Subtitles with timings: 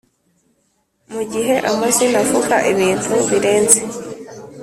[1.13, 3.79] mu gihe amazina avuga ibintu birenze